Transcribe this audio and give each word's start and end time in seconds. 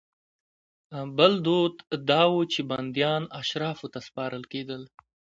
بل 1.17 1.33
دود 1.45 1.75
دا 2.09 2.23
و 2.31 2.35
چې 2.51 2.59
بندیان 2.69 3.23
اشرافو 3.41 3.87
ته 3.93 3.99
سپارل 4.07 4.43
کېدل. 4.51 4.81